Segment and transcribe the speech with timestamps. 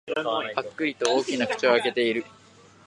[0.55, 2.25] ぱっくりと大きな口を開けている。